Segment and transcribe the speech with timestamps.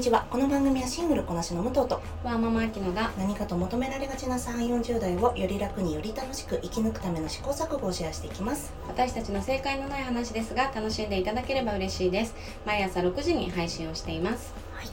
[0.00, 0.26] にちは。
[0.30, 8.72] この番組はシングルこなしの武藤とワーママアキノが何かと求められがちな3 4 0代をより楽により楽しく生き抜くための試行錯誤をシェアしていきます。
[8.88, 12.34] 私たちの正解のない話ですが楽しんでいただければ嬉しいです。
[12.64, 14.54] 毎朝6時に配信をしています。
[14.72, 14.88] はい。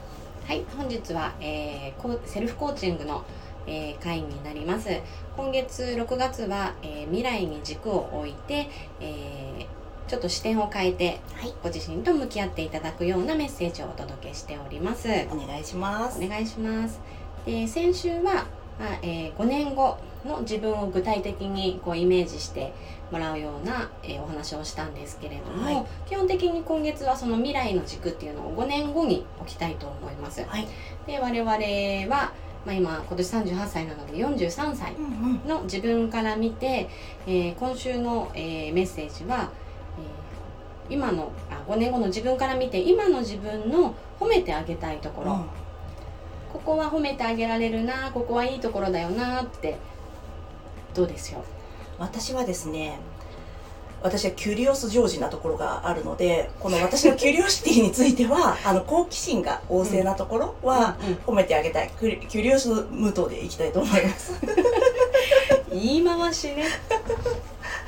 [0.45, 0.65] はい。
[0.75, 3.23] 本日は、えーセルフコーチングの、
[3.65, 4.89] えー会になります。
[5.37, 8.69] 今月6月は、えー未来に軸を置いて、
[8.99, 9.76] えー
[10.07, 11.53] ちょっと視点を変えてはい。
[11.61, 15.07] ご自身と向き合っていただくようなメッセージをお届けしております。
[15.31, 16.23] お願いします。
[16.23, 16.99] お願いします。
[17.45, 18.45] で先週は、
[18.79, 22.73] まあえー5年後の自分を具体的にこうイメージして
[23.11, 25.85] もらうような、えーお話をしたんですけれども、はい。
[26.07, 30.43] 基本的に今月はその未来の軸っていうのを5年後に置きたいと思います。
[30.43, 30.67] はい。
[31.05, 31.51] で我々
[32.15, 32.31] は、
[32.65, 34.93] まあ、今今年38歳なので43歳
[35.47, 36.89] の自分から見て、
[37.25, 39.66] えー今週の、えーメッセージは、えー
[40.89, 45.45] 今のあ5年後の自分から見て今の自分の褒めてあげたいところ、うん。
[46.53, 49.77] ここは褒めてあげられるなここはいいところだよなって
[50.95, 51.43] どうですよ？
[51.99, 52.99] 私はですね
[54.03, 61.33] 私はキュリオスジョージなところがあるのでこの私のキュリオシティについては あの好奇心が旺盛なところはうん。
[61.33, 64.33] 褒めてあげたい、キュリキュリオス無糖でいきたいと思います。
[65.71, 66.63] 言い回しね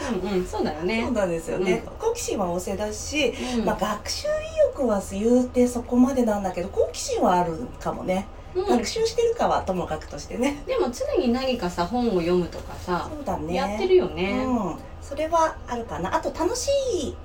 [0.09, 1.03] うんうんそうだよね。
[1.03, 3.65] そうなんですよね、好奇心は旺盛だし、うん。
[3.65, 4.29] まあ、学習意
[4.67, 8.65] 欲は言うてそこまでなんだけど好奇心はあるかもね、うん。
[8.67, 10.63] 学習してるかはともかくとしてね。
[10.65, 13.53] でも常に何かさ本を読むとかさそうだね。
[13.53, 16.15] やってるよね、うん、それはあるかな。
[16.15, 16.69] あと楽し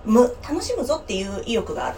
[0.05, 1.97] む楽しむぞっていう意欲がある、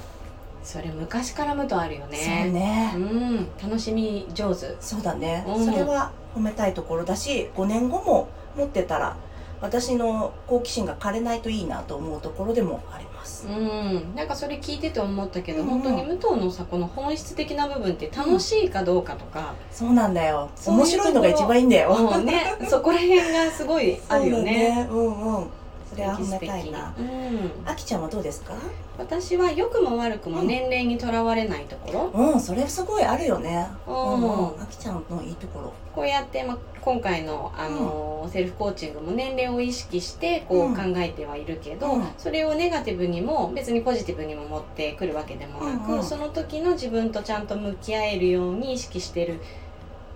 [0.62, 2.50] それ昔からむとあるよそうね。
[2.50, 3.48] ね、うん。
[3.62, 4.76] 楽しみ上手。
[4.80, 5.64] そうだね、うん。
[5.64, 9.16] それは褒めたいところだし5年後も持ってたら
[9.60, 14.14] 私の好奇心が枯れないといいなと思うところでもあります、うん。
[14.14, 15.68] なんかそれ聞いてて思ったけど、うん。
[15.68, 20.50] 本当に武藤のさこの本質的な部分って楽しいかどうかとか、そうなんだよ。
[20.66, 22.58] 面白いのが一番いいんだよ、ね。
[22.68, 24.52] そこら辺がすごいあるよね。
[24.52, 24.88] ね。
[24.90, 25.46] うんうん
[25.88, 26.94] それは褒めたいな。
[26.98, 27.50] うん。
[27.64, 28.54] あきちゃんはどうですか？
[28.98, 33.66] 私は良くも悪くも年齢にとらわれないところ、うんそれすごいあるよね。
[33.86, 33.94] うん。
[33.94, 34.26] う
[34.58, 34.62] ん。
[34.62, 35.72] あきちゃんのいいところ。
[35.94, 42.04] こうやって、まあ、今回の、あのセルフコーチングも年齢を意識してこうんう考えてはいるけど、うん。
[42.18, 46.04] それをネガティブにも別にポジティブにも持ってくるわけでもなく、うんうん。
[46.04, 49.40] その時の自分とちゃんと向き合えるように意識してる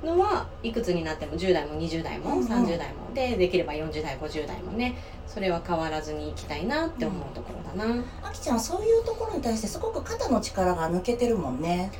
[0.04, 2.46] のはいくつになっても10代も20代もうんうん。
[2.46, 3.14] 30代も。
[3.14, 4.96] でできれば40代50代もね。
[5.26, 8.02] それは変わらずにいきたいなって思うところだな。
[8.22, 11.92] あきちゃんはそういうところに対してすごく肩の力が抜けてるもんね。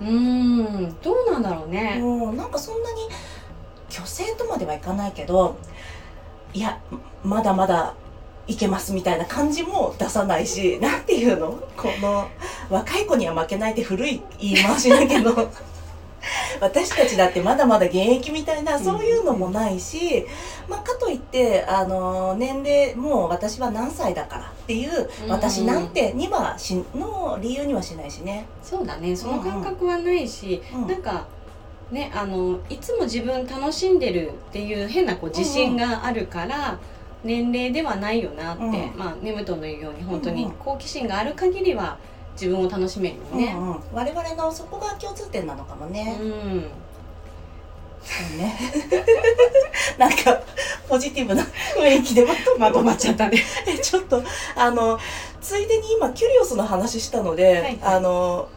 [0.00, 1.98] うーんどうなんだろうね。
[2.02, 3.08] うんなんかそんなに
[3.88, 5.56] 虚勢とまではいかないけど
[6.52, 6.80] いや
[7.22, 7.94] まだまだ
[8.46, 11.52] いけますみたいな感じも出さないしなんていうの？
[11.76, 12.28] この
[12.68, 15.48] 若い子には負けないって古い言い回しだけど
[16.60, 20.26] 私たちだってまだまだ現役みたいなそういうのもないし、
[20.68, 25.30] まあ、かといってあの年齢もう私は何歳だからっていううん。
[25.30, 28.46] 私なんてにはしの理由にはしないしね。
[28.62, 29.14] そうだね。
[29.14, 30.86] その感覚はないし、うん。
[30.86, 31.26] なんか
[31.90, 36.78] ねあのいつも自分楽しんでるっていう変なこう自信があるから、
[37.22, 38.98] 年齢ではないよなって、うん。
[38.98, 40.56] まあ眠との言うように本当にうんうん。
[40.56, 41.98] 好奇心がある限りは
[42.34, 43.54] 自分を楽しめるよね。
[43.56, 46.18] うんうん、我々のそこが共通点なのかもね。
[46.20, 46.70] うん
[48.04, 48.58] そうね。
[49.96, 50.40] なんか
[50.88, 53.42] ポジティブな雰囲気でまとまとまっちゃったね。
[53.66, 54.22] えちょっと
[54.54, 54.98] あの
[55.40, 58.48] ついでに今キュリオスの話したので、はいあの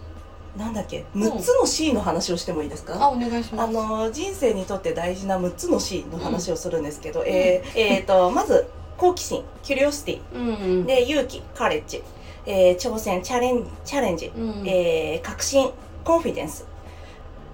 [0.57, 3.69] なんだっけ6つの C の話をしてもいいですか、あお願いします。
[3.69, 8.67] あの人生にとって大事な6つの C の話をするんですけど、えーえーとまず
[8.97, 10.51] 好奇心キュリオシティうんう
[10.81, 12.03] んで勇気カレッジ、
[12.47, 14.63] えー挑戦チャレンチャレンジうん。
[14.67, 15.69] えー確信
[16.03, 16.65] コンフィデンス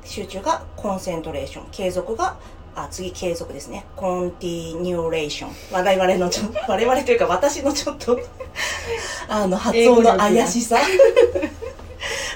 [0.05, 1.65] 集中がコンセントレーション。
[1.71, 2.37] 継続が
[2.75, 3.85] あ次継続ですね。
[3.95, 8.19] コンティニューレーション我々のちょ 我々というか私のちょっと
[9.27, 10.77] あの発音の怪しさ。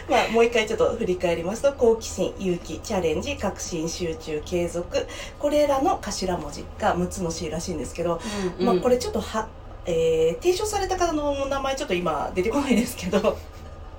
[0.10, 5.06] まあもう一回ちょっと振り返りますと好奇心勇気チャレンジ確信集中継続。
[5.38, 8.20] これらの頭文字が6つの C らしいんですけど、
[8.58, 8.66] うん。
[8.66, 9.48] まあこれちょっとは、
[9.88, 13.38] えー提唱された方の名前ちょっと今出てこないですけど。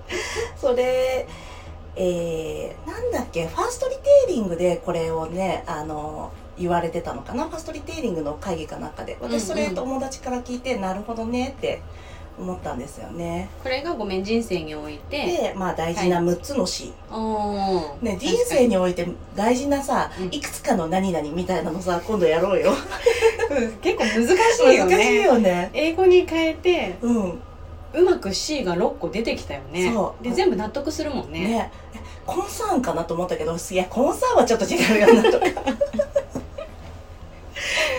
[0.61, 1.27] それ
[1.97, 3.47] えーなんだっけ？
[3.47, 4.03] ファーストリテ
[4.33, 7.45] イリングでこれをねあの言われてたのかな？
[7.45, 9.17] ファーストリテイリングの会議かなんかで。
[9.21, 11.81] 私それうんうん友達から聞いて、なるほどねって
[12.39, 13.49] 思ったんですよね。
[13.63, 15.27] これがごめん人生において。
[15.27, 18.03] でまあ大事な6つの C、おー。
[18.03, 20.27] ね、人生において大事なさ、うん。
[20.33, 22.71] いくつかの何々みたいなのさ今度やろうよ。
[22.71, 22.77] う ん
[23.81, 24.97] 結構難しいよね。
[24.97, 25.71] 難しいよね。
[25.73, 27.41] 英語に変えてうん。
[27.95, 29.91] うまく C が6個出てきたよね。
[29.93, 30.25] そう。
[30.25, 31.41] で全部納得するもんね。
[31.41, 31.73] ね。
[32.27, 35.47] コンサーンかなと思ったけどいやコンサーンはちょっと違うよなとか。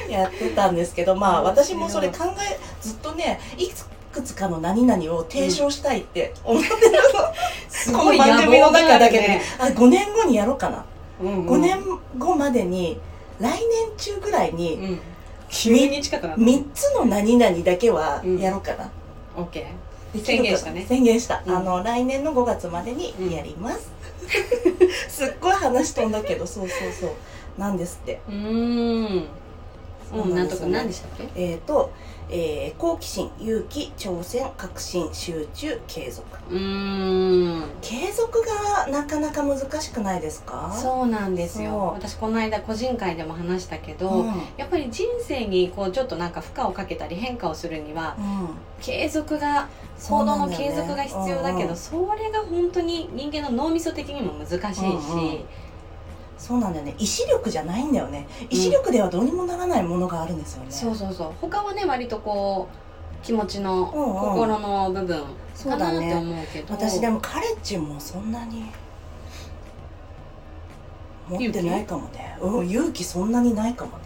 [0.07, 3.69] やってたんですけどまあ私もそれ考えずっとねい
[4.11, 6.77] くつかの何々を提唱したいって思って る
[7.69, 10.85] すの、この番組の中だけで、ね、野あ5年後にやろうかな、
[11.21, 11.47] うんうん。
[11.47, 11.83] 5年
[12.17, 12.99] 後までに
[13.39, 13.59] 来年
[13.97, 14.99] 中ぐらいにうん
[15.49, 18.89] 急に近くなった3つの何々だけはやろうかな、
[19.35, 19.67] オッケ
[20.13, 20.85] できるかな宣言したね。
[20.87, 21.55] 宣言した、うん。
[21.55, 23.91] あの来年の5月までにやります、
[25.09, 27.09] すっごい話飛んだけどそうそうそう。
[27.57, 28.21] なんですって。
[28.29, 29.19] ーうーん。
[29.19, 29.48] そ
[30.13, 31.51] ううんなんとか何でしたっけ？
[31.53, 31.91] えっ、と、
[32.29, 36.25] えー好奇心勇気挑戦革新集中継続。
[36.49, 37.63] うーん。
[37.81, 38.43] 継続
[38.85, 40.71] がなかなか難しくないですか？
[40.75, 41.93] そうなんですよ。
[41.95, 48.15] 私この間個人会でも話したけど、うん、うんやっぱり人生にこうちょっとなんか負荷をかけたり変化をするには
[48.81, 49.67] 継続が
[50.07, 51.75] 行動の継続が必要だけどうんうん。
[51.75, 54.95] それが本当に人間の脳みそ的にも難しいし、うんう
[55.33, 55.39] ん
[56.39, 56.95] そうなんだよね。
[56.97, 58.25] 意志力じゃないんだよね。
[58.49, 61.31] 意志力ではどうにもならないものがあるんですよね、そうそうそう。
[61.41, 64.13] 他はね割とこう気持ちのうんうん。
[64.47, 68.63] 心の部分そうだかなってね思うけど、私でもカレッジもそんなに
[71.27, 72.37] 持ってないかもね。
[72.41, 74.05] うん勇気そんなにないかもね。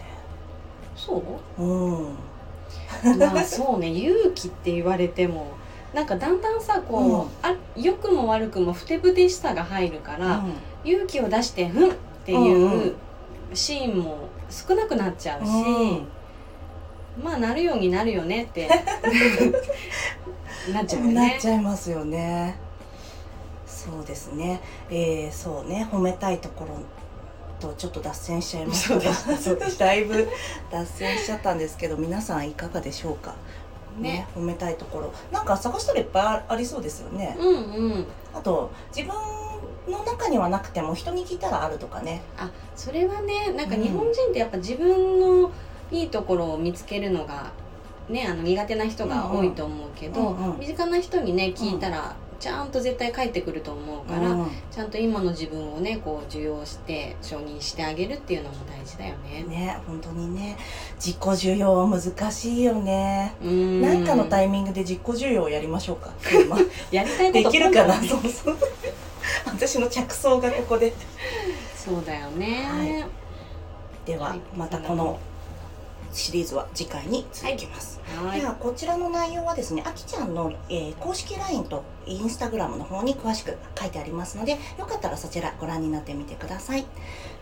[0.96, 1.22] そ
[1.56, 1.62] う？
[1.62, 2.16] うん。
[3.18, 3.88] まあそうね。
[3.88, 5.52] 勇気って言われても
[5.94, 7.20] なんかだんだんさこう、うん。
[7.48, 10.52] あ良くも悪くもふてぶてしさが入るから、うん。
[10.84, 12.44] 勇気を出して「ふん!」ってうん。
[12.44, 12.94] いうう
[13.52, 15.48] シーンも少なくなっちゃうし、
[17.22, 18.68] まあなるようになるよねって
[20.72, 22.56] なっちゃうよなっねちゃいますよね。
[23.66, 24.60] そうですね。
[24.90, 25.86] えー、そうね。
[25.92, 26.78] 褒めたいところ
[27.60, 29.04] とちょっと脱線しちゃいましたが
[29.78, 30.28] だいぶ
[30.70, 33.34] 脱線しちゃったんですけど皆さんいかがでしょうか？
[33.98, 34.10] ね。
[34.10, 34.26] ね。
[34.34, 35.12] 褒めたいところ。
[35.30, 37.36] なんか探したらいっぱいありそうですよね。
[37.38, 37.52] うんう
[37.98, 38.06] ん。
[38.34, 39.14] あと自分
[39.88, 42.22] の中にはなくても人に聞いたらあるとかね。
[42.36, 43.82] あそれはねなんかうん。
[43.82, 45.50] 日本人ってやっぱ自分の
[45.90, 47.52] いいところを見つけるのが
[48.08, 50.58] ねあの苦手な人が多いと思うけど、うんうん。
[50.60, 54.50] 身近な人にね聞いたら、ちゃんと絶対返ってくると思うから、うん。
[54.70, 59.44] ちゃんと今の自分をねこう受容して承認してあげるっていうのも大事だよね。
[59.44, 60.56] ね本当にね。
[60.96, 63.34] 自己需要難しいよね。
[63.42, 63.80] うーん。
[63.82, 66.58] なんかのタイミングで自己需要をやりましょうか今。
[66.90, 67.94] やりたいことできるかな？
[67.94, 68.56] そうそう
[69.46, 70.92] 私の着想がここで。
[71.76, 72.66] そうだよね。
[72.68, 73.04] はい。
[74.06, 74.40] では、はい。
[74.56, 75.18] またこの
[76.14, 78.40] シリーズは次回に続きます、はい。
[78.40, 86.86] ではこちらの内容はですねあきちゃんの、えー公式 LINE とインスタグラムの方に詳しく書いてありますのでよかったらそちらご覧になってみてください。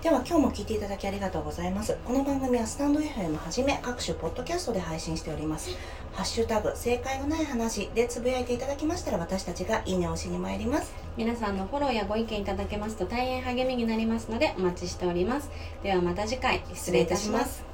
[0.03, 1.97] では今日も聞いていただきありがとうございます。
[2.05, 5.71] この番組はスタンド FM はじめ各種ポッドキャストで配信しております。
[6.13, 10.93] ハッシュタグ正解のない話でつぶやいていただきましたら私たちがいいねをしに参ります。
[11.17, 15.51] 皆さんのフォローやご意見いただけますと大変励みになりますのでお待ちしております。
[15.83, 17.72] ではまた次回失礼いたします。